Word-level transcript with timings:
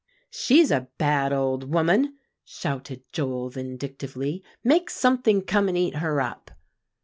'""She's 0.31 0.71
a 0.71 0.87
bad 0.97 1.31
old 1.31 1.71
woman," 1.71 2.17
shouted 2.43 3.03
Joel 3.13 3.49
vindictively; 3.51 4.43
"make 4.63 4.89
something 4.89 5.43
come 5.43 5.69
and 5.69 5.77
eat 5.77 5.97
her 5.97 6.19
up." 6.19 6.49